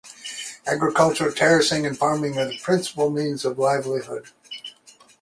Agricultural 0.65 1.31
terracing 1.31 1.85
and 1.85 1.95
farming 1.95 2.35
are 2.39 2.45
the 2.47 2.57
principal 2.63 3.11
means 3.11 3.45
of 3.45 3.59
livelihood. 3.59 4.31